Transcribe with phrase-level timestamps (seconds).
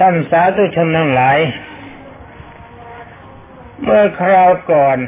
[0.00, 1.38] ท่านสาธุชนทั้งหลาย
[3.82, 4.98] เมื่อคราวก่อน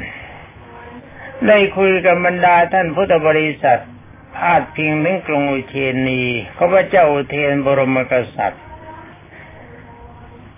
[1.48, 3.80] ได้คุยกับบรรดาท่านพุทธบริษัท
[4.36, 5.76] พาดพิงถึงกรุงอุเท
[6.08, 6.22] นี
[6.54, 8.62] เขาพเจ้าอุเทนบรมกษัตริย์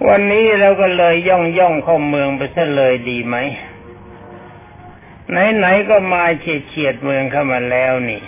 [0.09, 3.36] วันนี้เราก็เลยย่องย่องเข้าเมืองไปซะเลยดีไหม
[5.30, 8.23] ไหนๆก็มาเฉียดเฉียดเมืองเข้ามาแล้วนี่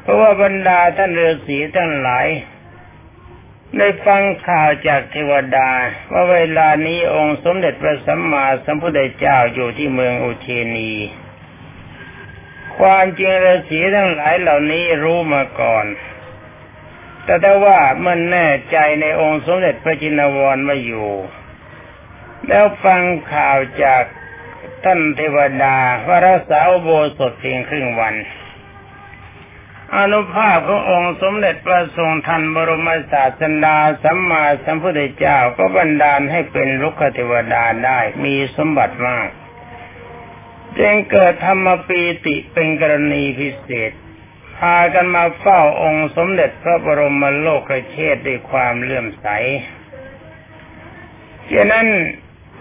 [0.00, 2.26] เพราะว่าบรรดาท่านฤาษีทั้งหลาย
[3.78, 5.70] ได้ฟังข่าวจากเทวดา
[6.12, 10.92] ว่าเวลานี้องค์สมเด็จพระสัมมาสัมพุทธเจ้าอยู่ที่เมืองอุเทนี
[12.78, 15.86] ความจริงฤาษีทั้งหลายเหล่านี้รู้มาก่อน
[17.24, 21.10] แต่ถ้าว่ามันแน่ใจในองค์สมเด็จพระจินวรมาอยู่
[22.48, 24.02] แล้วฟังข่าวจาก
[24.84, 25.76] ท่านเทวดา
[26.06, 28.14] ว่ารักษาโบสถเพียงครึ่งวัน
[29.96, 39.28] อนุภาพขององค์สมเด็จพระทรงทันบรมศาสดาสัมมาสัมพุทธเจ้าก็บันดาลให้เป็นลุกเทวดาได้มีสมบัติมาก
[40.78, 43.92] จึงเกิดธรรมปีติเป็นกรณีพิเศษ
[44.56, 49.26] พากันมาเฝ้าองค์สมเด็จพระบรมโลกเชษด้วยความเลื่อมใส
[51.52, 51.86] ฉะนั้น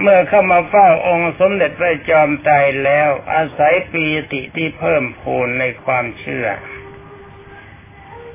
[0.01, 6.47] เมื่อเข้ามาเฝ้าองค์สมเด็จพระจอมไตรแล้วอาศัยปีติที่เพิ่มพูนในความเชื่อ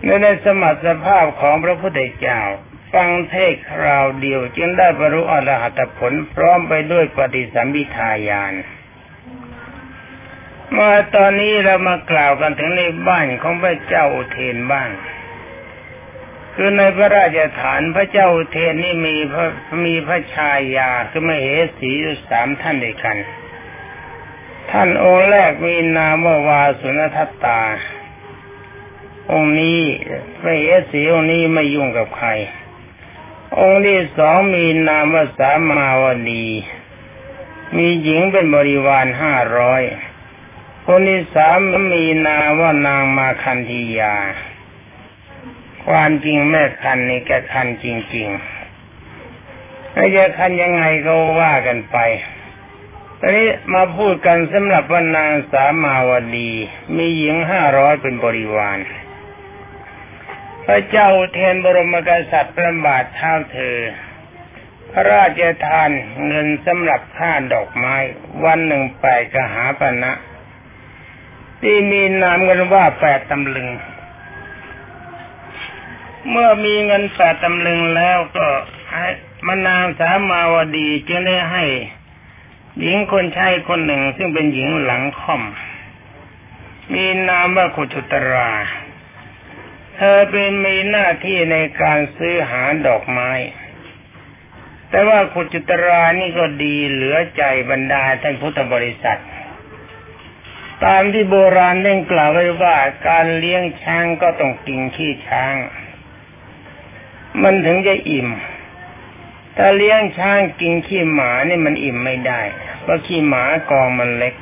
[0.07, 2.41] ในสมรรถภาพของพระพุทธเจ้า
[2.93, 8.55] ฟังเทศคราวเดียว จึงได้บรรลุอรหัตผลพร้อมไปด้วยปฏิสัมพิทายาน
[10.77, 14.89] มาตอนนี้เรามากล่าวกันถึงในบ้านของพระเจ้าอุเทนบ้าง
[16.55, 19.47] คือในพระราชฐานพระเจ้าอุเทนนี่มีพระ
[19.87, 21.47] มีพระชายาคือมเห
[21.79, 23.17] สีอยู่สามท่านด้วยกัน
[24.71, 27.61] ท่านองค์แรกมีนามว่าวาสุนทัตตา
[29.33, 29.81] องค์นี้
[30.41, 32.29] พระเอสีองค์นี้ไม่ยุ่งกับใคร
[33.59, 36.47] องค์ที่สองมีนามว่าสามาวดี
[37.77, 39.83] มีหญิงเป็นบริวารห้าร้อย
[40.87, 41.59] คนที่สาม
[41.93, 44.17] มีนามว่านางมาคันธียา
[45.87, 51.97] ความจริงแม่คันนี่แกคันจริงๆไม่จะคันยังไงก็ว่ากันไป
[53.21, 56.51] ตอนนี้มาพูดกันสำหรับว่านางสามาวดี
[56.97, 58.79] มีหญิงห้าร้อยเป็นบริวาร
[60.67, 63.79] พระเจ้าเทนบรมกษัตริย์ประบาทเท้าเธอ
[64.91, 65.91] พระราชทาน
[66.27, 67.95] เงินสำหรับค่าดอกไม้
[68.45, 69.05] วันหนึ่งแป
[69.35, 70.13] กหาปณะ
[71.63, 73.69] ที่มีนามกันว่าแปดตำลึง
[76.31, 78.47] เมื่อมีเงินแปดตำลึงแล้วก็
[78.93, 79.07] ให้
[79.47, 81.65] มานางสามาวดีจึงได้ให้
[82.81, 85.43] หญิงคนใช้คนหนึ่งซึ่งเป็นหญิงหลังค่อม
[86.93, 88.51] มีนามว่าขุจุตรา
[89.97, 93.31] เธอเป็นมีหน้าที่ในการซื้อหาดอกไม้
[94.91, 99.21] แต่ว่าขุจุตรานี่ก็ดีเหลือใจบรรดาท่านพุทธบริษัท
[100.85, 102.77] ตามที่โบราณได้กล่าวไว้ว่า
[103.09, 105.55] การเลี้ยงช้างก็ต้องกินขี้ช้าง
[107.43, 108.29] มันถึงจะอิ่ม
[109.57, 112.41] ถ้าเลี้ยงช้างกินขี้หมานี่มันอิ่มไม่ได้
[112.83, 114.35] เพราะขี้หมากองมันเล็ก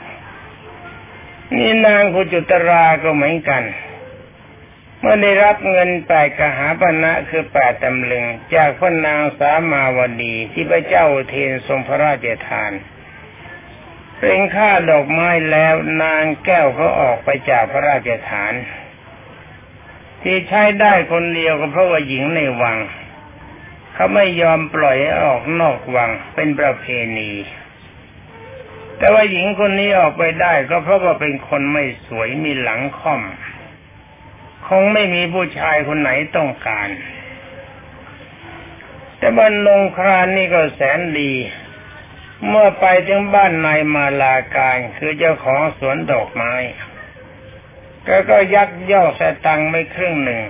[1.56, 3.62] นี่นางกุจุตราก็เหมือนกัน
[5.04, 8.24] เมื่อได้รับเงินแปดกหาปณะคือแปดตำลึง
[8.54, 12.72] จากพระนางสามาวดีที่พระเจ้าเทนทรงพระราชทาน
[14.18, 18.52] เป็นค่าดอกไม้แล้วนางแก้วเขาออกไปจากพระราชฐาน
[20.22, 22.78] ที่ใช้ได้คนเดียวก็เพราะว่าหญิงในวัง
[23.94, 26.84] เขาไม่ยอมปล่อยออกนอกวังเป็นประเพ
[27.18, 27.30] ณี
[28.98, 33.22] แต่ว่าหญิงคนนี้ออกไปได้ก็เพราะว่าเป็นคนไม่สวยมีหลังค่อม
[34.68, 36.88] คงไม่มีผู้ชายคนไหนต้องการ
[39.18, 41.32] แต่บรรลงครานนี่ก็แสนดี
[42.48, 46.54] เมื่อไปถึงบ้านนายมาลาการคือเจ้าของสวนดอกไม้
[48.06, 50.42] ก็ก็ยักย่อสตังไม่ครึ่งหนึ่ง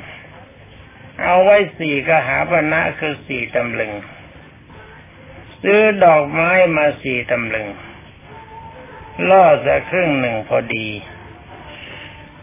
[1.22, 3.92] เอาไว้สี่กหาปณะคือสี่ตำลึง
[5.62, 7.68] ซื้อดอกไม้มาสี่ตำลึง
[9.28, 10.88] ล่อจะครึ่งหนึ่งพอดี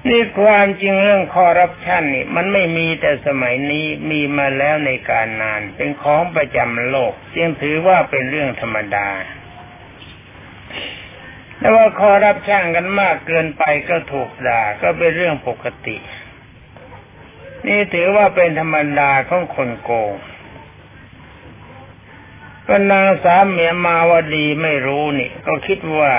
[0.07, 9.09] นี่ความจริงเรื่องคอร์รัปชันนี่ มันไม่มีแต่สมัยนี้มีมาแล้วในการนาน เป็นของประจำโลกจึงถือว่าเป็นเรื่องธรรมดา
[11.57, 15.97] แต่ว่าคอร์รัปชันกันมากเกินไปก็ถูกด่าก็เป็นเรื่องปกติ
[17.67, 20.13] นี่ถือว่าเป็นธรรมดาของคนโกง
[22.67, 26.13] ก็นางสามเมียมาวดีไม่รู้นี่ ก็คิดว่า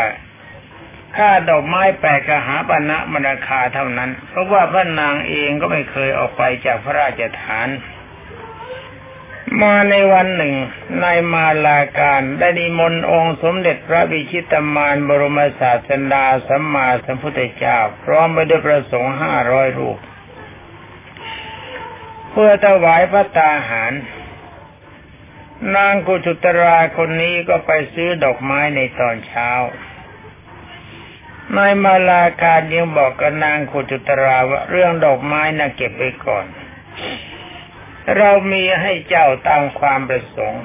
[1.16, 7.68] ค่าดอกไม้แปลกหาปณะมราคาเท่านั้น เพราะว่าพระนางเองก็ไม่เคยออกไปจากพระราชฐาน
[9.62, 10.54] มาในวันหนึ่ง
[11.02, 19.98] นายมาลาการได้นิมนต์องค์สมเด็จพระบิชิตมานบรมศาสดาสัมมาสัมพุทธเจ้า พร้อมไปด้วยประสงค์ห้าร้อยรูป
[22.30, 23.92] เพื่อถวายพระตาหาร
[25.76, 29.50] นางกุจุตราคนนี้ก็ไปซื้อดอกไม้ในตอนเช้า
[31.56, 36.46] นายมาลาการยังบอกกับนางกุจุตราว่าเรื่องดอกไม้น่ะเก็บไว้ก่อน
[38.16, 40.64] เรามีให้เจ้าตามความประสงค์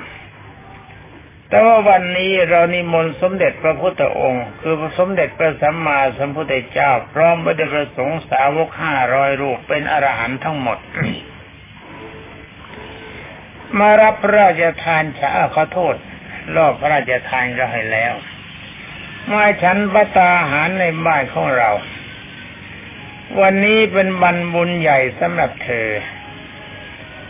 [1.50, 10.80] แต่ว่าวันนี้เรานิมนต์สมเด็จพระพุทธองค์ คือสมเด็จพระสัมมาสัมพุทธเจ้า พร้อมด้วยประสงค์สาวกห้าร้อยรูปเป็นอรหันต์ทั้งหมด
[13.80, 15.96] มารับพระราชทานฉาขอโทษ
[16.56, 18.14] รอบพระราชทานก็ให้แล้ว
[19.32, 21.72] มาฉันพระตาหารในบ้านของเรา
[23.40, 25.90] วันนี้เป็นบันบุญใหญ่สำหรับเธอ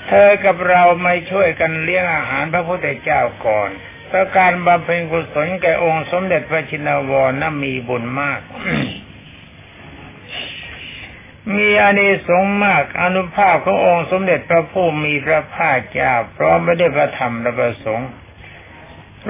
[0.08, 3.70] เธอกับเราไม่ช่วยกันเลี้ยงอาหารพระพุทธเจ้าก่อน
[4.08, 8.40] เพราะการบำเพ็ญกุศลแก่องค์สมเด็จพระชินวรนั้นมีบุญมาก
[11.56, 18.10] มีอานิสงส์มากอนุภาพขององค์สมเด็จพระผู้มีพระภาคเจ้าพร้อมไม่ได้ประธรรมและประสงค์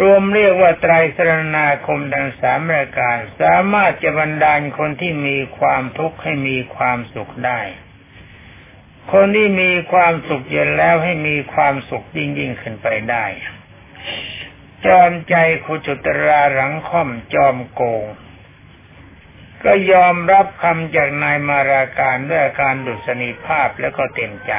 [0.02, 7.62] รวมเรียกว่าไตรสรณาคมดังสามรายการ สามารถจะบรรดาลคนที่มีความทุกข์ให้มีความสุขได้
[9.12, 13.26] คนที่มีความสุขเย็นแล้วให้มีความสุขยิ่งยิ่งขึ้นไปได้
[14.86, 18.06] จอมใจคุจุตราหลังค่อมจอมโกง
[19.64, 24.54] ก็ยอมรับคำจากนายมาราการด้วยการดุษณีภาพแล้วก็เต็มใจ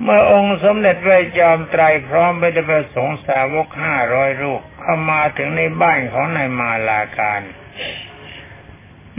[0.00, 7.42] เมื่อองค์สมเด็จพระจอมไตรพร้อมไปด้วยประสงค์สาวกห้าร้อยรูปเข้ามาถึงในบ้านของนายมาลาการ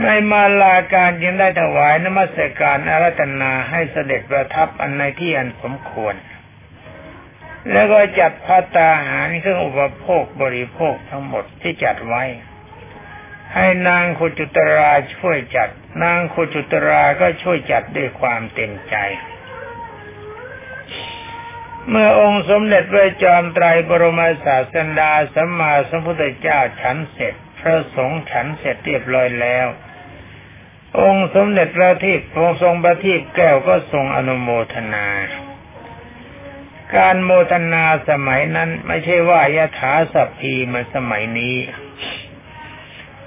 [0.02, 6.14] ในมาลาการยังได้ถวายนมัสการอารัตนาให้เสด็จประทับอันในที่อันสมควร
[7.70, 12.22] แล้วก็จัดพระตาหารเครื่องอุปโภคบริโภคทั้งหมดที่จัดไว้
[13.54, 15.68] ให้นางคุจุตราช่วยจัด
[16.02, 18.96] นางคุจุตราก็ช่วยจัดด้วยความเต็มใจ
[21.90, 29.66] เมื่อองค์สมเด็จพระจอมไตรบรมศาสดาสัมมาสัมพุทธเจ้าฉันเสร็จ พระสงฆ์ฉันเสร็จเรียบร้อยแล้ว
[31.00, 35.06] องค์สมเด็จพระทิพย์องค์ทรงพระทิพย์แก้วก็ทรงอนุโมทนา
[36.96, 41.56] การโมทนาสมัยนั้นไม่ใช่ว่ายถาสัพพีเหมือนสมัยนี้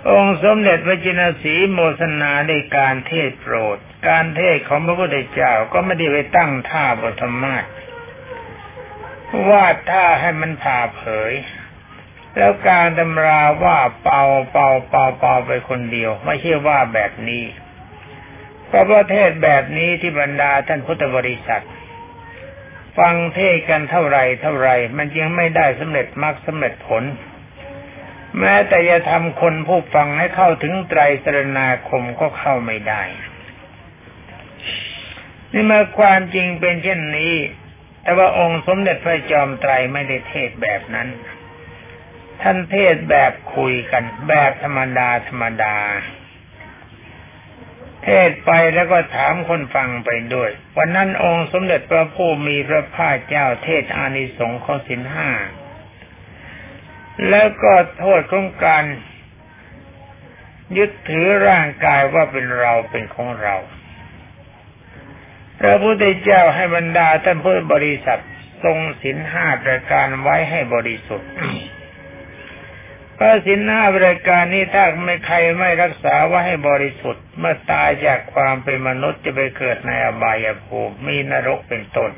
[0.10, 3.78] องค์สมเด็จพระจินสีโมทนาในการเทศโปรด
[4.08, 7.66] การเทศของพระพุทธเจ้าก็ไม่ได้ไปตั้งท่าบทธรรมาท
[9.50, 11.34] วาดท่าให้มันผ่าเผย
[12.36, 17.44] แล้วการตำราว่าเป่าเป่าเป่าเป่าไปคนเดียว ไม่ใช่ว่าแบบนี้
[18.68, 21.66] เพราะประเทศแบบนี้ที่บรรดาท่านพุทธบริษัท
[22.98, 27.04] ฟังเทศกันเท่าไรเท่าไร มันยังไม่ได้สำเร็จมรรคสำเร็จผล
[28.40, 33.02] แม้แต่จะทำคนผู้ฟังให้เข้าถึงไตรสรณาคมก็เข้าไม่ได้
[35.54, 37.34] นี่มาความจริงเป็นเช่นนี้
[38.08, 41.08] แต่ว่าองค์สมเด็จพระจอมไตรไม่ได้เทศแบบนั้น
[42.42, 45.76] ท่านเทศแบบคุยกัน แบบธรรมดาธรรมดา
[48.04, 55.30] เทศไปแล้วก็ถามคนฟังไปด้วย วันนั้นองค์สมเด็จพระผู้มีพระภาคเจ้าเทศอานิสงส์ข้อสินห้า
[57.30, 58.86] แล้วก็โทษของการ
[60.78, 63.58] ยึดถือร่างกายว่าเป็นเราเป็นของเรา
[65.60, 68.22] พระพุทธเจ้าให้บรรดาท่านพุทธบริษัท
[68.64, 71.30] ทรงสินห้าประการไว้ให้บริสุทธิ์
[73.18, 82.12] พระสินห้าบริการนี้ถ้าไม่ใครไม่รักษาไว่าให้บริสุทธิ์ เมื่อตายจากความเป็นมนุษย์จะไปเกิดในอบายภูมิมีนรกเป็นต้น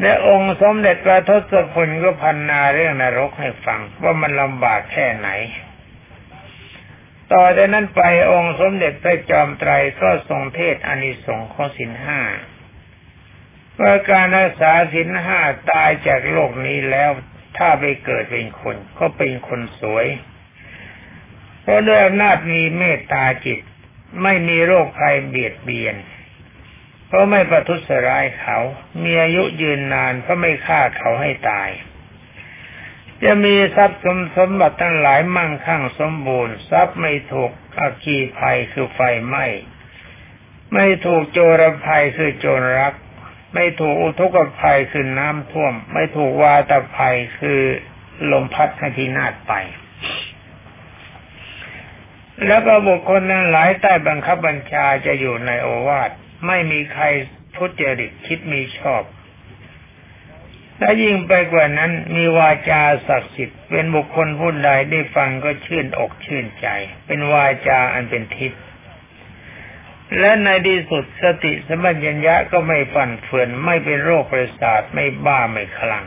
[0.00, 5.28] และองค์สมเด็จพระทศพลก็พันนาเรื่องนรกให้ฟังว่ามันลำบากแค่ไหน
[7.32, 12.20] ต่อจากนั้นไปองค์สมเด็จพระจอมไตรก็ทรงเทศอานิสงส์ของสินห้า
[13.80, 15.40] ว่าการรักษาสินห้า
[15.70, 17.10] ตายจากโลกนี้แล้ว
[17.56, 20.06] ถ้าไปเกิดเป็นคนก็เป็นคนสวย
[21.62, 23.60] เพราะด้วยอำนาจมีเมตตาจิต
[24.22, 25.96] ไม่มีโรคภัยเบียดเบียน
[27.06, 28.58] เพราะไม่ประทุษร้ายเขา
[29.02, 31.70] มีอายุยืนนานเพราะไม่ฆ่าเขาให้ตาย
[33.24, 39.46] จะมีทรัพย์สมสมบัติทั้งหลายมั่งคั่งสมบูรณ์ ทรัพย์ไม่ถูกอาคีภัยคือไฟไหม้
[40.74, 42.94] ไม่ถูกโจรภัยคือโจรรัก
[43.54, 47.60] ไม่ถูกอุทกภัยคือน้ำท่วม ไม่ถูกวาตภัยคือ
[48.32, 49.52] ลมพัดให้พินาศไป
[52.46, 56.10] แล้วก็บุคคลนั้นหลายใต้บังคับบัญชาจะอยู่ในโอวาท
[56.46, 57.04] ไม่มีใคร
[57.56, 59.02] ทุจริตคิดมีชอบ
[60.78, 66.66] และยิ่งไปกว่านั้นมีวาจาศักดิ์สิทธิ์เป็นบุคคลผู้ใดได้ฟังก็ชื่นอกชื่นใจ
[67.06, 68.60] เป็นวาจาอันเป็นทิพย์
[70.18, 76.06] และในที่สุดสติสมัญญะก็ไม่ฝันเฟือนไม่เป็นโรคประสาทไม่บ้าไม่คลั่ง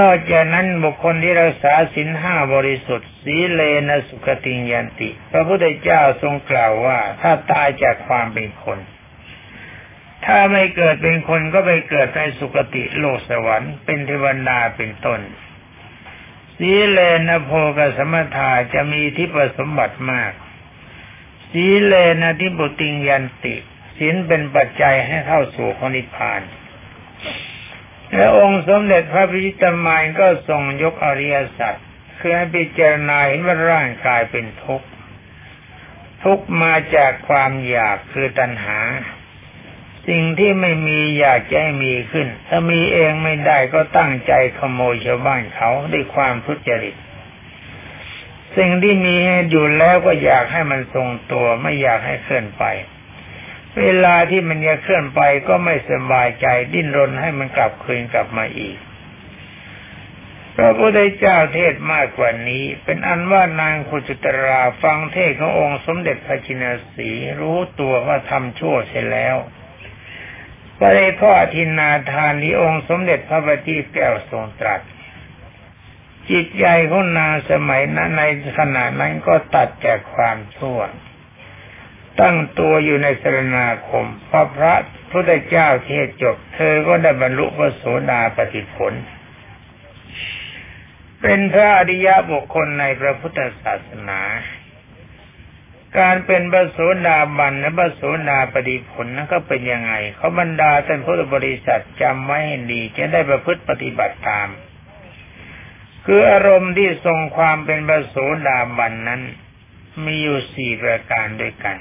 [0.00, 8.78] นอกจากนั้นบุคคลที่รักษาศีลห้าบริสุทธิ์สีเลนะสุขติยันติ พระพุทธเจ้าทรงกล่าวว่า ถ้าตายจากความเป็นคน
[10.26, 15.20] ถ้าไม่เกิดเป็นคนก็ไปเกิดในสุคติโลกสวรรค์เป็นเทวดาเป็นต้น
[16.56, 20.32] สีเลนะโพกสมถาจะมีที่ปสมบัติมาก
[21.50, 23.56] สีเลนทิบุติงยันติ
[23.96, 26.42] ศีลเป็นปัจจัยให้เข้าสู่พระนิพพาน
[28.14, 31.74] และองค์สมเด็จพระพิชิตมายก็ทรงยกอริยสัจ
[32.18, 34.88] คือให้พิจารณาเห็นว่าร่างกายเป็นทุกข์
[36.24, 38.78] ทุกข์มาจากความอยากคือตัณหา
[40.08, 46.94] สิ่งที่ไม่มีอยากจะให้มีขึ้น ถ้ามีเองไม่ได้ก็ตั้งใจขโมยชาวบ้านเขาด้วยความทุจริต
[48.56, 49.14] สิ่งที่มี
[49.50, 52.64] อยู่แล้วก็อยากให้มันทรงตัวไม่อยากให้เคลื่อนไป
[53.78, 58.76] เวลาที่มันจะเคลื่อนไปก็ไม่สบายใจดิ้นรนให้มันกลับคืนกลับมาอีก
[60.56, 67.10] พระพุทธเจ้าเทศมากกว่านี้ เป็นอันว่านางคุจุตราฟังเทศขององค์สมเด็จพระจินสี
[67.40, 69.36] รู้ตัวว่าทำชั่วเสร็จแล้ว
[70.78, 74.80] ปะได้ข้อทินาทานที่องค์สมเด็จพระบัณฑิตแก้วทรงตรัส
[76.30, 78.24] จิตใจของนางสมัยนั้นใน
[78.58, 80.80] ขณะนั้นก็ตัดจากความชั่ว
[82.20, 84.74] ตั้งตัวอยู่ในสรณาคมพอพระ
[85.10, 88.92] พุทธเจ้าเทศจบ เธอก็ได้บรรลุพระโสดาปฏิผล
[91.22, 94.20] เป็นพระอริยบุคคลในพระพุทธศาสนา
[95.98, 104.48] การเป็นพระโสดาบันและพระโสดาปฏิผลนั้นก็เป็นยังไงเขาบรรดาท่านพุทธบริษัทจำไว้ให้ดีจะได้ประพฤติปฏิบัติตาม
[106.06, 108.16] คืออารมณ์ที่ทรงความเป็นพระโส
[108.48, 109.22] ดาบันนั้น
[110.04, 111.78] มีอยู่สี่ประการด้วยกัน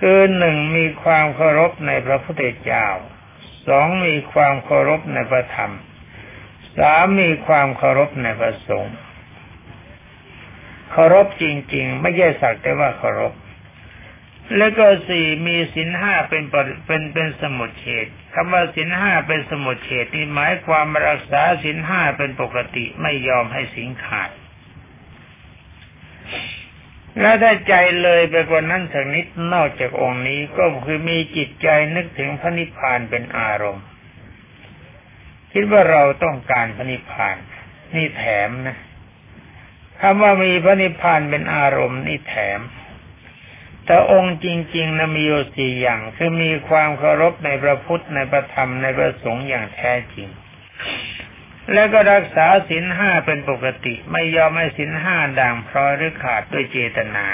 [0.00, 2.86] คือหนึ่งมีความเคารพในพระพุทธเจ้า
[3.66, 5.74] สองมีความเคารพในพระธรรม
[6.78, 8.96] สามมีความเคารพในพระสงฆ์
[10.92, 11.44] เคารพจ
[11.74, 13.32] ริง ๆ ไม่ใช่สักแต่ว่าเคารพ
[14.58, 24.30] แล้วก็สี่มีสินห้าเป็นเป็นเป็นสมุทเฉดคำว่าสินห้าเป็นสมุทเฉดนี่หมายความรักษาสินห้าเป็นปกติไม่ยอมให้สินขาด
[27.20, 33.84] แล้วถ้าใจเลยไปกว่านั้นสักนิดนอกจากองค์นี้ก็คือมีจิตใจนึกถึงพระนิพพานเป็นอารมณ์
[35.52, 37.36] คิดว่าเราต้องการพระนิพพาน
[37.94, 38.76] นี่แถมนะ
[40.02, 42.60] คำว่ามีพระนิพพานเป็นอารมณ์นี่แถม
[43.84, 50.28] แต่องค์จริงๆนะมีอยู่สี่อย่าง คือมีความเคารพในพระพุทธในพระธรรมในพระสงฆ์อย่างแท้จริง
[51.72, 57.26] แล้วก็รักษาศีลห้าเป็นปกติ ไม่ยอมให้ศีลห้าด่างพร้อยหรือขาดด้วยเจตนา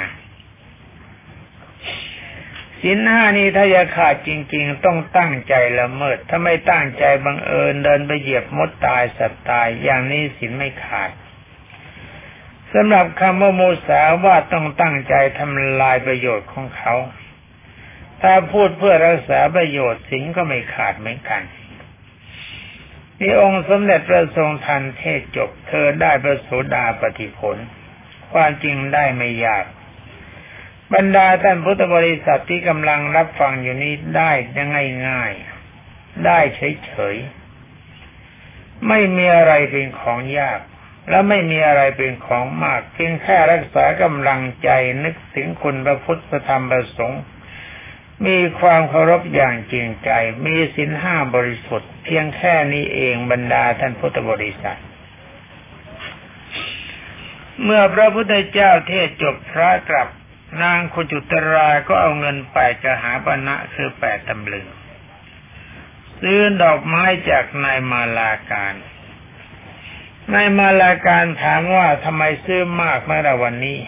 [2.80, 11.10] ศีลห้านี้ถ้าจะขาดจริง ๆ ต้องตั้งใจละเมิด ถ้าไม่ตั้งใจบังเอิญเดินไปเหยียบมดตายสัตว์ตายอย่างนี้ศีลไม่ขาด
[12.74, 16.94] สำหรับคำว่าโมสาว่าต้องตั้งใจทำลายประโยชน์ของเขา
[18.22, 21.42] ถ้าพูดเพื่อรักษาประโยชน์ศีลก็ไม่ขาดเหมือนกัน
[23.20, 27.56] นี่องค์สมเด็จพระทรงทันเทศจบ เธอได้พระโสดาปฏิผล
[28.32, 29.64] ความจริงได้ไม่ยาก
[30.94, 34.68] บรรดาท่านพุทธบริษัทที่กำลังรับฟังอยู่นี้ได้ยัง
[35.08, 40.60] ง่ายๆได้เฉยๆ ไม่มีอะไรเป็นของยาก
[41.08, 44.68] และไม่มีอะไรเป็นของมากเพียงแค่รักษากำลังใจ
[45.04, 47.22] นึกถึงคุณพระพุทธธรรมประสงค์
[48.26, 50.10] มีความเคารพอย่างจริงใจ
[50.46, 54.80] มีสินห้าบริสุทธิ์ เพียงแค่นี้เองบรรดาท่านพุทธบริษัท
[57.62, 60.08] เมื่อพระพุทธเจ้าเทศจบพระกลับ
[60.62, 64.66] นางคุจุตราก็เอาเงินไปจะหาปณะคือแปดตำลึง
[66.20, 68.74] ซื้อดอกไม้จากนายมาลาการ
[70.34, 73.78] นายมาลาการถามว่าทำไมซื้อมากเมื่อวันนี้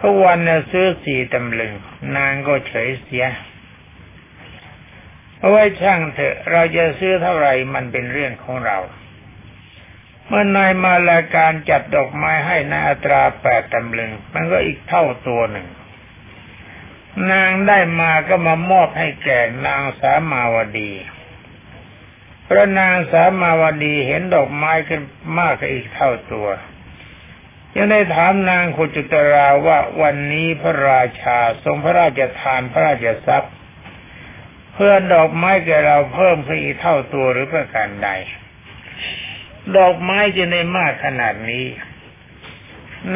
[0.00, 1.74] ทุกวันเนี่ยซื้อสี่ตำลึง
[2.16, 3.26] นางก็เฉยเสีย
[5.38, 8.78] เอาไว้ช่างเถอะ เราจะซื้อเท่าไหร่มันเป็นเรื่องของเรา
[10.26, 15.66] เมื่อนายมาลาการจัดดอกไม้ให้ในอัตราแปดตำลึง มันก็อีกเท่าตัวหนึ่ง
[17.32, 20.90] นางได้มาก็มามอบให้แก่นางสามาวดี
[22.48, 25.00] พระนางสามาวดีเห็นดอกไม้ขึ้น
[25.38, 26.48] มากอีกเท่าตัว
[27.76, 33.54] ยังได้ถามนางขุจุตราว่าวันนี้พระราชาทรงพระราชทานพระราชทรัพย์
[34.74, 38.08] ขพื่อดอกไม้แก่เราเพิ่มขึ้นอีกเท่าตัวหรือประการใด
[39.76, 41.66] ดอกไม้จะในมากขนาดนี้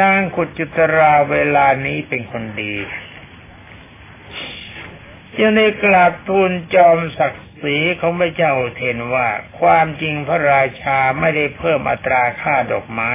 [0.00, 2.74] นางขุจุตราเวลานี้เป็นคนดี
[5.38, 9.28] จะในกราบทูลจอมศักดิ์ ศรีของพระเจ้าเทนว่า
[9.60, 13.10] ความจริงพระราชาไม่ได้เพิ่มอัตราค่าดอกไม้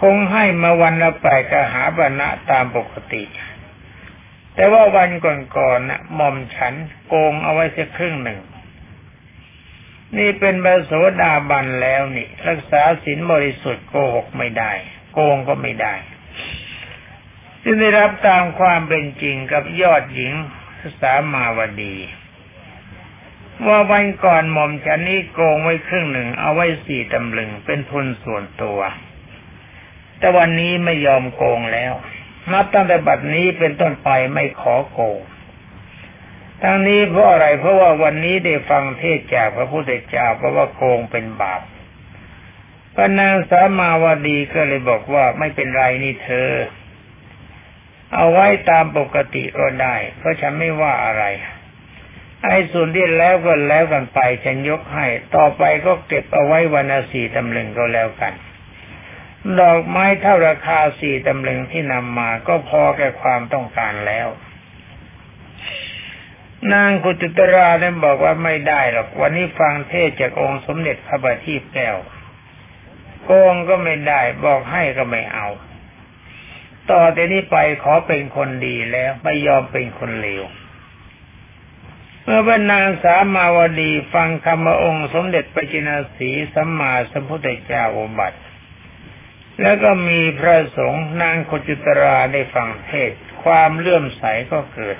[0.00, 3.24] คงให้มาวันละแปดกหาบรณะตามปกติ
[4.54, 5.10] แต่ว่าวัน
[5.56, 6.74] ก่อนๆนะหม่อมฉัน
[7.06, 8.40] โกงเอาไว้สักครึ่งหนึ่ง
[10.18, 14.72] นี่เป็นบาโสดาบันแล้วนี่ รักษาศีลบริสุทธิ์โกหกไม่ได้
[15.12, 15.94] โกงก็ไม่ได้
[17.62, 20.32] จึงได้รับตามความเป็นจริงกับยอดหญิง
[21.00, 21.96] สามาวดี
[23.66, 28.80] ว่าวันก่อนหม่อมฉันนี่โกงไว้ครึ่งหนึ่ง เอาไว้สี่ตำลึงเป็นทุนส่วนตัว
[30.18, 31.92] แต่วันนี้ไม่ยอมโกงแล้ว
[32.52, 35.20] นับตั้งแต่บัดนี้เป็นต้นไปไม่ขอโกง
[36.62, 41.62] ทั้งนี้เพราะอะไรเพราะว่าวันนี้ได้ฟังเทศจากพระพุทธเจ้าเพราะว่าโกงเป็นบาป
[42.94, 46.50] พระนางสามาวดีก็เลยบอกว่าไม่เป็นไรนี่เธอ
[48.14, 51.24] เอาไว้ตามปกติก็ได้ เพราะฉันไม่ว่าอะไร
[52.48, 58.34] ไอ้ส่วนที่แล้วก็แล้วกันไปฉันยกให้ ต่อไปก็เก็บเอาไว้วันสี่ตำลึงก็แล้วกัน
[59.60, 64.28] ดอกไม้เท่าราคาสี่ตำลึงที่นำมาก็พอแก่ความต้องการแล้ว
[66.72, 71.96] นางกุจุตราได้บอกว่าไม่ได้หรอก วันนี้ฟังเทศจากองค์สมเด็จพระบัณฑิตแก้ว
[73.24, 75.46] โกงก็ไม่ได้ บอกให้ก็ไม่เอา
[76.90, 80.44] ต่อแต่นี้ไปขอเป็นคนดีแล้ว ไม่ยอมเป็นคนเลว
[82.26, 88.40] เมื่อบรรนางสามาวดีฟังคำองค์สมเด็จพระจินสีสัมมาสัมพุทธเจ้าอุบัติ
[89.60, 93.10] แล้วก็มีพระสงฆ์นางโคจุตราได้ฟังเทศ
[93.42, 94.96] ความเลื่อมใสก็เกิด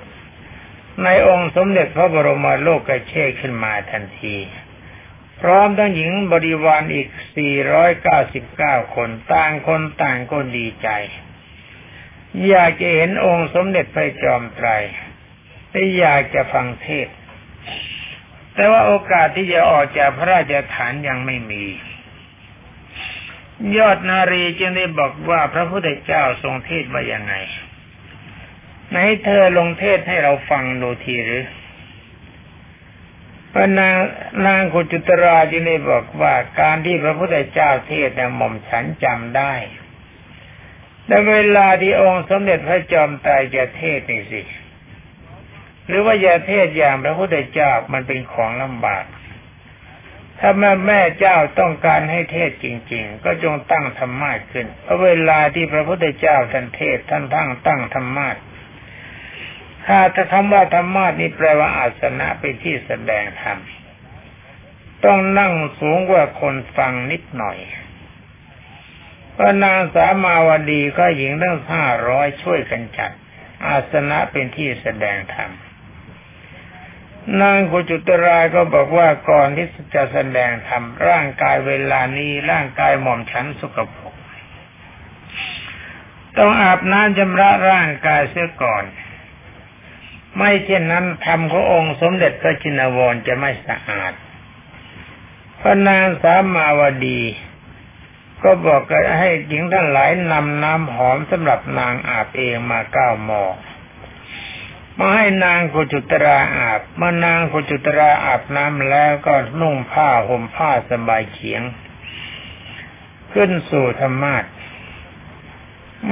[1.02, 4.37] ในองค์สมเด็จพระบรมโลกกระเชษขึ้นมาทันที
[5.40, 7.09] พร้อมทั้งหญิงบริวารอีก
[8.03, 10.88] 499 คน ต่างคนต่างก็ดีใจ
[12.48, 14.68] อยากจะเห็นองค์สมเด็จพระจอมไตร
[15.70, 17.09] แต่อยากจะฟังเทศ
[18.55, 21.64] แต่ว่าโอกาสที่จะออกจากพระราชฐานยังไม่มี
[23.77, 27.35] ยอดนารีจึงได้บอกว่าพระพุทธเจ้าทรงเทศว่ายังไง
[28.90, 31.44] ไหนเธอลงเทศให้เราฟังดูทีหรือ
[33.53, 33.96] พระนาง
[34.46, 39.55] นางกุจุตราจึงได้บอกว่าการที่พระพุทธเจ้าเทศนี่หม่อมฉันจำได้
[41.07, 44.42] แต่เวลาที่องค์สมเด็จพระจอมไตรจะเทศนี่สิ
[45.87, 49.05] หรือว่าจะเทศอย่างพระพุทธเจ้ามันเป็นของลำบาก
[50.40, 58.31] ถ้าแม่แม่เจ้าต้องการให้เทศจริง ๆ ก็จงตั้งธรรมาขึ้นเพราะเวลาที่พระพุทธเจ้าท่านเทศท่านตั้งตั้งธรรมา
[59.87, 63.59] ถ้าจะคำว่าธรรมานี่แปลว่าอาสนะเป็นที่แสดงธรรม
[65.05, 67.59] ต้องนั่งสูงกว่าคนฟังนิดหน่อย
[69.37, 73.11] พระนางสามาวดีก็หญิงตั้งห้าร้อยช่วยกันจัด
[73.66, 75.51] อาสนะเป็นที่แสดงธรรม
[77.40, 84.14] นางกุจุตรายก็บอกว่าก่อนที่จะแสดงธรรมร่างกายเวลานี้ร่างกายหม่อมฉันสุกปรก
[86.37, 88.84] ต้องอาบน้ำชำระร่างกายเสียก่อน
[90.37, 94.12] ไม่เช่นนั้นธรรมขององค์สมเด็จพระจินวรจะไม่สะอาด
[95.60, 97.20] พระนางสามาวดี
[98.42, 98.82] ก็บอก
[99.18, 103.44] ให้หญิงทั้งหลายนำน้ำหอมสำหรับนางอาบเองมาเก้าหม้อ
[104.98, 111.62] มาให้นางกุจุตราอาบเมื่อนางกุจุตราอาบน้ำแล้วก็นุ่งผ้าห่มผ้าสบายเฉียง
[113.33, 114.44] ขึ้นสู่ธรรมาท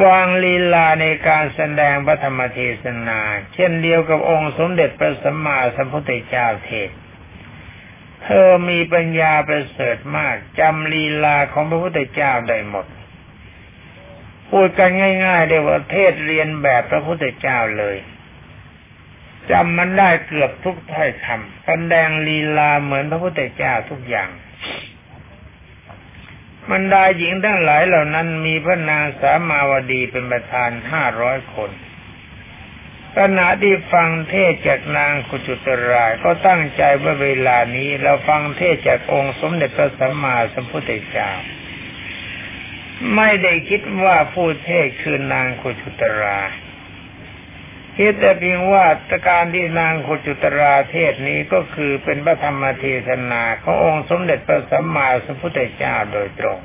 [0.04, 3.20] วางลีลาในการแสดงพระธรรมเทศนา
[3.54, 6.90] เช่นเดียวกับองค์สมเด็จพระสัมมาสัมพุทธเจ้าเทศ
[8.22, 12.86] เธอมีปัญญาประเสริฐมากจำลีลาของพระพุทธเจ้าได้หมด
[14.50, 14.90] พูดกัน
[15.24, 17.96] ง่ายๆเรียว่าเทศเรียนแบบพระพุทธเจ้าเลย
[19.50, 24.30] จำมันได้เกือบทุกถ้อยคำแสดงลีลาเหมือนพระพุทธเจ้าทุกอย่าง
[26.70, 31.70] มันดาหญิงทั้งหลายเหล่านั้นมีพระนางสามาวดีเป็นประธานห้าร้อยคน
[33.18, 41.30] ขณะที่ฟังเทศจากนางกุจุตรายก็ตั้งใจว่าเวลานี้เราฟังเทศจากองค์สมเด็จพระสัมมาสัมพุทธเจ้า
[43.16, 46.38] ไม่ได้คิดว่าผู้เทศคือนางกุจุตรา
[47.96, 48.84] คิดแต่เพียงว่า
[49.28, 56.58] การที่นางโคจุตราเทศนี้ก็คือเป็นพระธรรมเทศนาขององค์สมเด็จพระสัมมาสัมพุทธเจ้าโดยตรง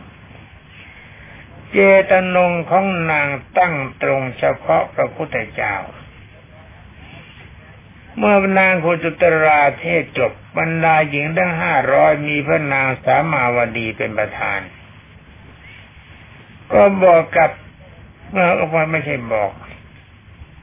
[1.72, 1.78] เจ
[2.12, 5.76] ตนงของนางตั้งตรงเฉพาะพระพุทธเจ้า
[8.18, 14.60] เมื่อนางโคจุตราเทศจบบรรดาหญิงทั้งห้าร้อยมีพระนางสามาวดีเป็นประธาน
[16.74, 17.52] ก็บอกกับ
[18.32, 19.52] เมื่อออกมาไม่ใช่บอก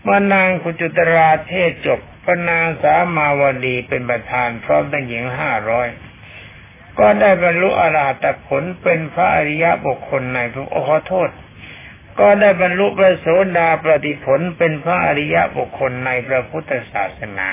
[0.05, 5.89] เมื่อนางโคจุตราเทศจบพระนางสามาวดีเป็นประธานพร้อมทั้งหญิงห้าร้อย
[6.99, 11.31] ก็ได้บรรลุอรหัตผลเป็นพระอริยบุคคลในพระขอโทษ
[12.21, 13.27] ก็ได้บรรลุพระโส
[13.59, 17.51] ดาปฏิผลเป็นพระอริยบุคคลในพระพุทธศาสนา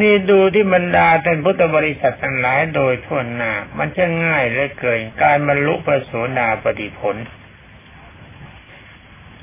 [0.00, 7.16] นี่ดูที่บรรดาท่านพุทธบริษัททั้งหลายโดยทั่วหน้า มันจะง่ายเหลือเกินการบรรลุพระโสดาปฏิผล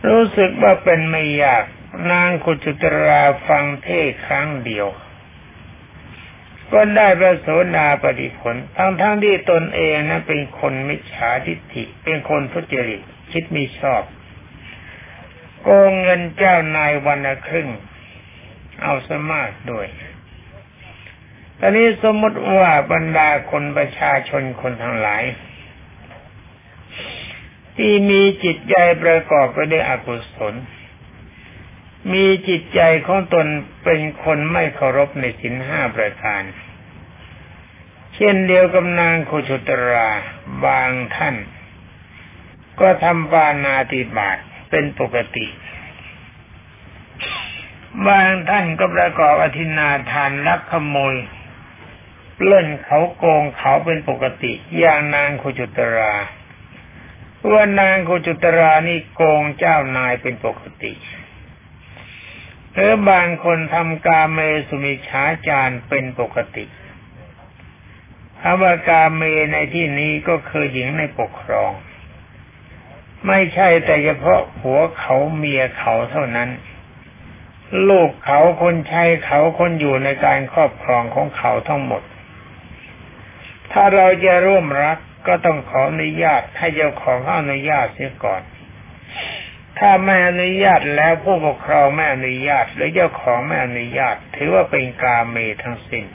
[0.07, 1.63] รู้สึกว่าเป็นไม่ยาก
[2.11, 4.87] นางกุจุตราฟังเทศครั้งเดียว
[6.73, 14.03] ก็ได้พระโสดาปฏิผล ทั้งทั้งที่ตนเองนะเป็นคนมิจฉาทิฏฐิ เป็นคนทุจริตคิดไม่ชอบ
[15.61, 17.69] โกงเงินเจ้านายวันละครึ่ง
[18.81, 19.87] เอาสมากด้วย
[21.59, 25.23] ตอนนี้สมมติว่าบรรดาคนประชาชนคนทั้งหลาย
[27.81, 30.53] ที่มีจิตใจประกอบไปด้วยอกุศล
[32.13, 33.47] มีจิตใจของตน
[33.83, 36.43] เป็นคนไม่เคารพในสินห้าประการ
[38.15, 40.09] เช่นเดียวกับนางโคชุตรา
[40.65, 41.35] บางท่าน
[42.79, 44.37] ก็ทำปานาติบาต
[44.69, 45.47] เป็นปกติ
[48.07, 51.15] บางท่านก็ประกอบอธินาทานลักขโมย
[52.45, 56.13] เล่นเขาโกงเขาเป็นปกติ อย่างนางโคจุตรา
[57.51, 60.93] ว่านางโคจุตรานี่โกงเจ้านายเป็นปกติ
[62.73, 66.65] หรือบางคนทำกาเมสุมิฉาจารเป็นปกติ
[68.41, 69.21] คำว่ากาเม
[69.53, 71.71] ในที่นี้ก็คือหญิงในปกครอง
[73.27, 76.49] ไม่ใช่แต่เฉพาะผัวเขาเมียเขาเท่านั้น
[77.89, 82.03] ลูกเขาคนใช้เขาคนอยู่ในการครอบครองของเขาทั้งหมด
[83.71, 84.97] ถ้าเราจะร่วมรัก
[85.27, 88.41] ก็ต้องขออนุญาตให้เจ้าของอนุญาตเสียก่อน
[89.79, 96.05] ถ้าไม่อนุญาตแล้วผู้ปกครองไม่อนุญาต หรือเจ้าของไม่อนุญาต ถือว่าเป็นกาเมทั้งสิ้น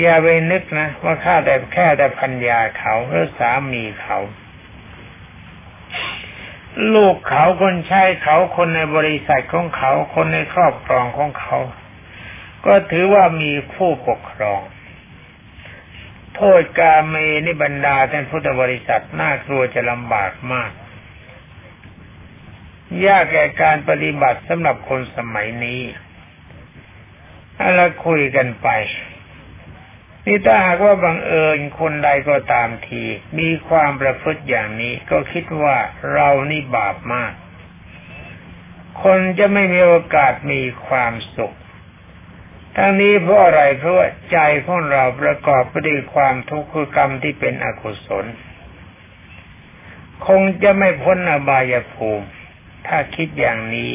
[0.00, 4.18] อย่าไปนึกนะ ว่าข้าแต่แค่แต่พัญญาเขาหรือสามีเขา
[6.94, 11.56] ลูกเขาคนใช้เขาคนในบริษัทของเขา คนในครอบครองของเขา
[12.66, 14.60] ก็ถือว่ามีผู้ปกครอง
[16.36, 17.14] โทษกาเม
[17.46, 20.72] นิบรรดาท่านพุทธบริษัทน่ากลัวจะลำบากมาก
[23.06, 25.80] ยากแก่การปฏิบัติสำหรับคนสมัยนี้
[27.76, 28.68] เราคุยกันไป
[30.26, 33.02] นี่ถ้าหากว่าบังเอิญคนใดก็ตามที
[33.38, 35.76] มีความประพฤติอย่างนี้ ก็คิดว่า
[36.12, 37.32] เรานี่บาปมาก
[39.02, 41.56] คนจะไม่มีโอกาสมีความสุข
[42.76, 48.24] ทั้งนี้เพราะอะไรเพราะว่าใจของเราประกอบไปด้วยความทุกข์คือกรรมที่เป็นอกุศล
[50.26, 52.26] คงจะไม่พ้นอบายภูมิ
[52.86, 53.94] ถ้าคิดอย่างนี้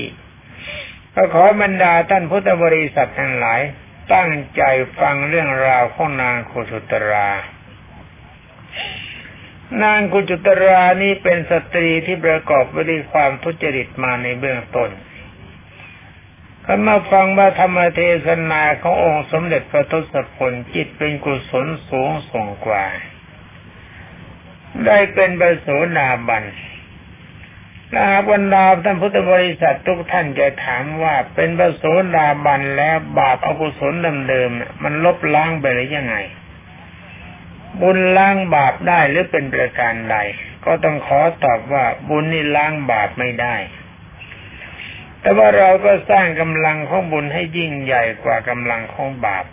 [1.15, 3.61] ก็ขอบรรดาท่านพุทธบริษัททั้งหลาย
[4.13, 4.61] ตั้งใจ
[4.99, 7.29] ฟังเรื่องราวของนางกุจุตรา
[9.83, 14.89] นางกุจุตรานี้เป็นสตรีที่ประกอบไปด้วยความทุจริตมาในเบื้องต้น
[16.65, 22.85] ก็มาฟังว่าธรรมเทศนาขององค์สมเด็จพระทศพลจิตเป็นกุศลสูงส่งกว่า
[24.85, 26.43] ได้เป็นบรโสดาบัน
[27.93, 31.83] ถ้าบรรดาท่านพุทธบริษัททุกท่านจะถามว่าเป็นพระโส
[32.15, 33.93] ดาบันแล้วบาปอกุศล
[34.29, 36.15] เดิมๆมันลบล้างไปหรือยังไง
[37.81, 40.17] บุญล้างบาปได้หรือเป็นประการใด
[40.65, 43.55] ก็ต้องขอตอบว่าบุญนี่ล้างบาปไม่ได้
[45.25, 49.45] แต่ว่าเราก็สร้างกำลังของบุญให้ยิ่งใหญ่กว่ากำลังของบาป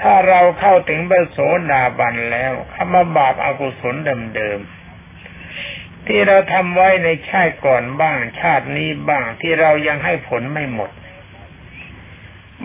[0.00, 1.38] ถ้าเราเข้าถึงพระโส
[1.72, 3.94] ดาบันแล้วคำว่าบาปอากุศล
[4.36, 10.90] เดิมๆที่เราทำไว้ในชาติก่อนบ้างชาตินี้บ้างที่เรายังให้ผลไม่หมด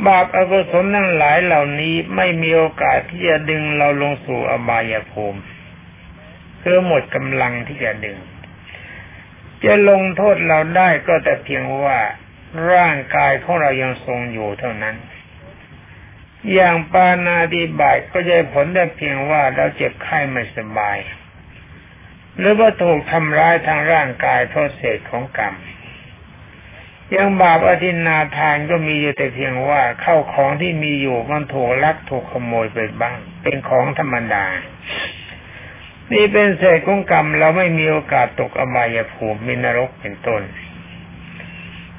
[0.07, 5.41] บาปอกุศลนั่งหลายเหล่านี้ไม่มีโอกาสที่จะดึงเราลงสู่อบายภูมิ
[6.61, 8.17] คือหมดกำลังที่จะดึง
[9.65, 11.99] จะลงโทษเราได้ก็แต่เพียงว่า
[12.71, 14.95] ร่างกายของเรายังทรงอยู่เท่านั้น
[16.53, 20.97] อย่างปานาดิบายก็จะผลได้เพียงว่าเราเจ็บไข้ไม่สบาย
[22.37, 25.55] หรือว่าถูกทำร้ายทางร่างกายเพราะเศษของกรรม
[27.15, 34.45] ยังบาปอธินาทานก็มีอยู่แต่เพียงว่าเข้าของที่มีอยู่มันถูกลักถูกขโมยไปบ้าง เป็นของธรรมดา
[36.11, 40.41] นี่เป็นเศษของกรรมเราไม่มีโอกาสตกอบายภูมิมินรกเป็นต้น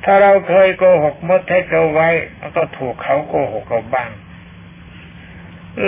[0.05, 2.09] ถ้าเราเคยโกหกมดให้เขาไว้
[2.57, 4.11] ก็ถูกเขาโกหกเราบ้าง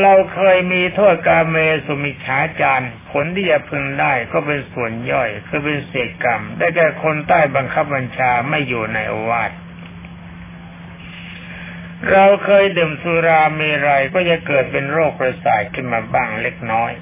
[0.03, 9.53] เราเคยมีโทษกาเมสุมิฉาจารผลที่จะพึงได้ก็เป็นส่วนย่อยคือเป็นเศษกรรม ได้แก่คนใต้บังคับบัญชาไม่อยู่ในอวาท
[12.13, 16.93] เราเคยดื่มสุราเมรัยก็จะเกิดเป็นโรคประสาทขึ้นมาบ้างเล็กน้อย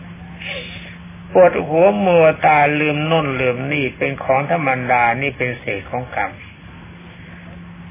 [1.35, 6.31] ปวดหัวมัวตาลืมน่นลืมนี่เป็นของธรรมดานี่เป็นเศษของกรรม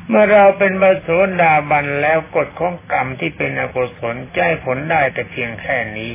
[0.08, 1.08] เมื่อเราเป็นบาโส
[1.42, 6.14] ดาบันแล้วกฎของกรรมที่เป็นอกุศลจใจผลได้แต่เพียงแค่นี้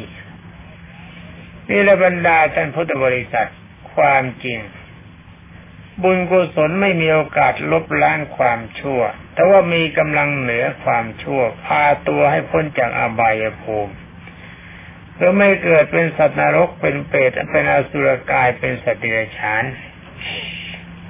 [1.68, 3.50] นี่ละบรรดาท่านพุทธบริษัท
[3.94, 4.58] ความจริง
[6.02, 9.00] บุญกุศลไม่มีโอกาสลบล้างความชั่ว
[9.34, 13.94] แต่ว่ามีกำลังเหนือความชั่ว พาตัวให้พ้นจากอบายภูมิ
[15.18, 19.64] เพื่อไม่เกิดเป็นสัตว์นรกเป็นเปรตเป็นอสุรกายเป็นสัตว์เดรัจฉาน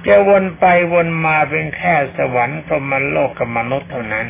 [0.07, 4.27] จะวนไปวนมาเป็นแค่สวรรค์พรหมโลกกับมนุษย์เท่านั้น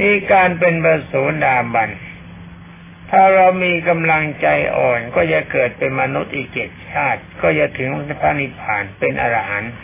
[0.00, 1.12] มีการเป็นบรโส
[1.44, 1.90] ดาบัน
[3.10, 7.90] ถ้าเรามีกำลังใจอ่อนก็จะเกิดเป็นมนุษย์อีกเจ็ดชาติ ก็จะถึง
[8.20, 9.74] พระนิพพานเป็นอรหันต์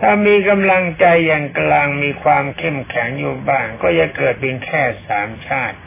[0.00, 5.78] ถ้ามีกำลังใจอย่างกลางมีความเข้มแข็งอยู่บ้าง ก็จะเกิดเป็นแค่สามชาติ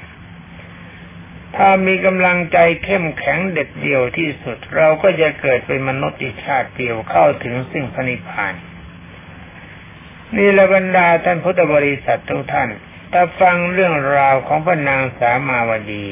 [1.55, 8.53] ถ้ามีกำลังใจเข้มแข็งเด็ดเดี่ยวที่สุด เราก็จะเกิดเป็นมนุษย์อีกชาติเดียวเข้าถึงซึ่งพระนิพพาน
[10.37, 12.69] นี่ละบรรดาท่านพุทธบริษัททุกท่าน
[13.13, 16.07] ถ้าฟังเรื่องราวของพระนางสามาวดี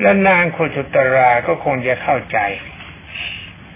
[0.00, 2.38] และนางโคชุตราก็คงจะเข้าใจ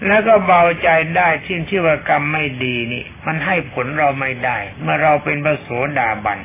[0.07, 5.67] แล้วก็เบาใจได้ที่ชื่อว่ากรรมไม่ดีนี่ มันให้ผลเราไม่ได้ เมื่อเราเป็นพระโส
[5.99, 6.39] ดาบัน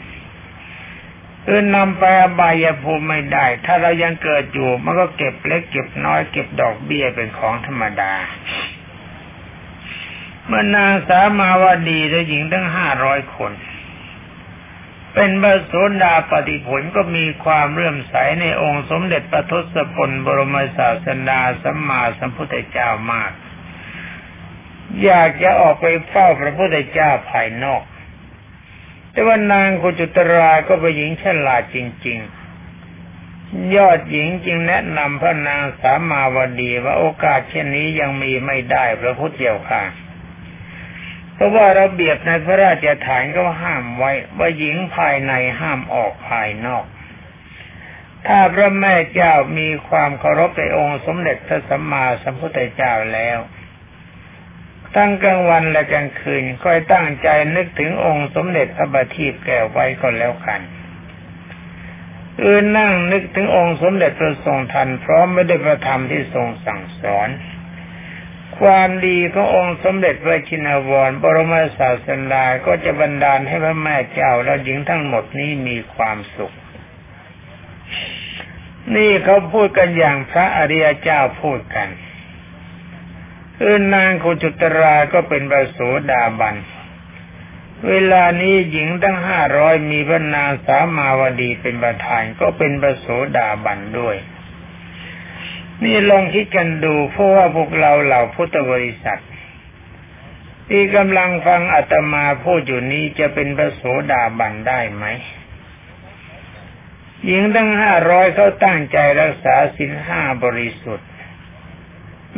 [1.48, 8.12] ออนำไปอบายภูมิไม่ได้ ถ้าเรายังเกิดอยู่ มันก็เก็บเล็กเก็บน้อยเก็บดอกเบี้ยเป็นของธรรมดา
[10.46, 13.52] เมื่อนางสามาวดีและหญิงตั้งห้าร้อยคน
[15.14, 15.72] เป็นบโส
[16.02, 23.32] ดาปฏิผลก็มีความเรื่มใสในองค์สมเด็จพระทศพลบรมศาสดาสัมมาสัมพุทธเจ้ามาก
[25.04, 27.82] อยากจะออกไปเฝ้าพระพุทธเจ้าภายนอก
[29.12, 32.18] แต่ว่านางกุจุตราก็เป็นหญิงฉลาดจริง
[32.96, 39.82] ๆ ยอดหญิงจึงแนะนำพระนางสามาวดีว่าโอกาสเช่นนี้ยังมีไม่ได้พระพุทธเจ้าค่ะ
[41.34, 46.84] เพราะว่าระเบียบในพระราชฐานก็ห้ามไว้ ว่าหญิงภายในห้ามออกภายนอก
[48.26, 53.38] ถ้าพระแม่เจ้ามีความเคารพในองค์สมเด็จพระสัมมาสัมพุทธเจ้าแล้ว
[54.96, 60.60] ตั้งกลางวันและกลางคืนคอยตั้งใจนึกถึงองค์สมเด็จพระบัณฑิตแก้วไว้ก็แล้วกัน
[62.44, 67.28] อืนนั่งนึกถึงองค์สมเด็จพระทรงทันพร้อมไม่ได้ประธรรมที่ทรงสั่งสอน
[68.58, 76.54] ความดีขององค์สมเด็จพระชินวร บรมศาสดาก็จะบันดาลให้พระแม่เจ้าและหญิงทั้งหมดนี้มีความสุข
[78.96, 81.88] นี่เขาพูดกันอย่างพระอริยเจ้าพูดกัน
[83.62, 85.78] คือนางโคจุตราก็เป็นบาโส
[86.10, 86.56] ดาบัน
[87.88, 94.16] เวลานี้หญิงตั้งห้าร้อยมีพระนางสามาวดีเป็นประธานก็เป็นบาโสดาบันด้วย
[95.84, 99.22] นี่ลองคิดกันดูเพราะว่าพวกเราเหล่าพุทธบริษัท
[100.68, 105.04] ที่กำลังฟังอาตมาพูดอยู่นี้จะเป็นพระโสดาบันได้ไหม
[107.26, 111.09] หญิงตั้งห้าร้อยเขาตั้งใจรักษาสินห้าบริสุทธิ์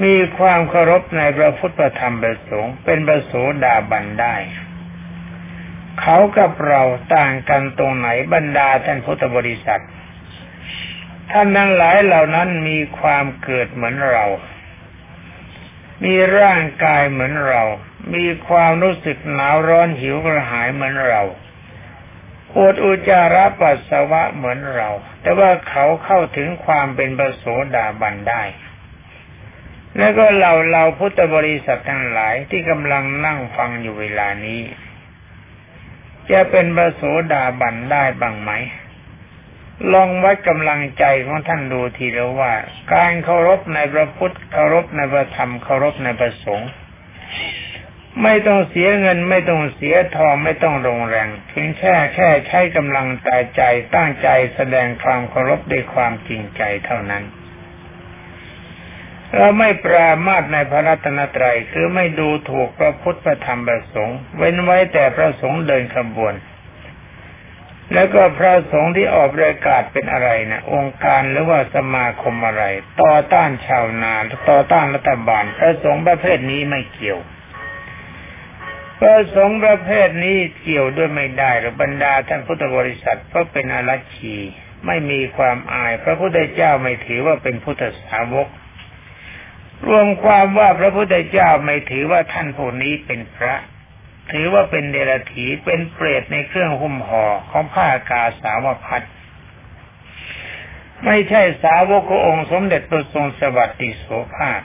[0.03, 3.33] มีความเคารพในพระพุทธธรรมประสงค์เป็นพระโส
[3.65, 4.37] ดาบันได้
[6.01, 6.83] เขากับเรา
[7.15, 9.83] ต่างกันตรงไหนบรรดาท่านพุทธบริษัท
[11.31, 14.27] ท่านทั้งหลายเหล่านั้นมีความเกิดเหมือนเรา
[16.05, 17.63] มีร่างกายเหมือนเรา
[18.15, 21.23] มีความรู้สึกหนาวร้อนหิวกระหายเหมือนเรา
[22.55, 24.91] ปวดอุจจาระปัสสาวะเหมือนเรา
[25.23, 27.45] แต่ว่าเขาเข้าถึงความเป็นประโส
[27.77, 28.43] ดาบันได้
[29.99, 34.61] แล้วก็เราเราพุทธบริษัททั้งหลายที่กำลังนั่งฟังอยู่เวลานี้
[36.31, 37.03] จะเป็นประโส
[37.33, 38.51] ดาบันได้บ้างไหม
[39.93, 42.53] ลองวัดกำลังใจของท่านดูทีเดียวว่า
[42.95, 46.71] การเคารพในพระพุทธเคารพในพระธรรมเคารพในพระสงฆ์
[48.23, 53.63] ไม่ต้องเสียเงินไม่ต้องเสียทองไม่ต้องลงแรงเพียงแค่แค่ใช้กำลังใจใจ
[53.95, 57.25] ตั้งใจแสดงความเคารพด้วยความจริงใจเท่านั้น
[59.37, 66.35] เราไม่ปรามาสในพระรัตนตรัยคือไม่ดูถูกพระพุทธพระธรรมพระสงฆ์เว้นไว้แต่พระสงฆ์เดินขบวน
[67.93, 72.65] แล้วก็พระสงฆ์ที่ออกประกาศเป็นอะไรนะองค์การหรือว่าสมาคมอะไร
[73.03, 74.15] ต่อต้านชาวนา
[74.51, 77.21] ต่อต้านรัฐบาล พระสงฆ์ประเภทนี้ไม่เกี่ยว
[79.01, 84.37] ประสงค์ประเภทนี้เกี่ยวด้วยไม่ได้หรือบรรดาท่านพุทธบริษัทเพราะเป็นอารัชี
[84.87, 88.49] ไม่มีความอาย พระพุทธเจ้าไม่ถือว่าเป็นพุทธสาวก
[89.89, 93.55] รวมความว่าพระพุทธเจ้าไม่ถือว่าท่านผู้นี้เป็นพระ
[94.33, 99.07] ถือว่าเป็นเดรัจฉีเป็นเปรตในเครื่องหุ้มห่อของผ้ากาสาวพัด
[101.05, 104.63] ไม่ใช่สาวกขององค์สมเด็จพระทรงสวัสดิโสภาค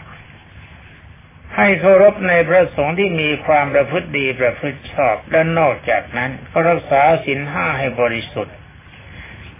[1.55, 8.55] ให้เคารพในพระสงฆ์ที่มีความประพฤติดีประพฤติชอบและนอกจากนั้น ก็รักษาศีลห้าให้บริสุทธิ์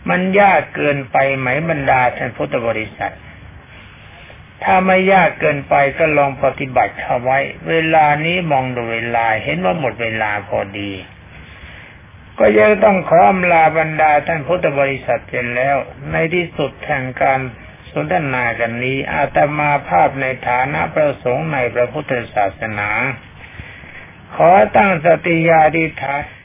[0.10, 3.14] มันยากเกินไปไหมบรรดาท่านพุทธบริษัท
[4.64, 7.38] ถ้าไม่ยากเกินไปก็ลองปฏิบัติเอาไว้
[7.70, 10.92] เวลานี้มองดูเวลาเห็นว่าหมดเวลาพอดี
[12.40, 15.76] ก็ยังต้องขออำลาบรรดาท่านพุทธบริษัทเสร็จแล้ว
[16.12, 17.40] ในที่สุดแห่งการ
[17.92, 22.90] สนทนากันนี้อาตมาภาพในฐานะประสงค์ในพระพุทธศาสนา
[24.36, 26.37] ขอตั้งสติญาดิฐาน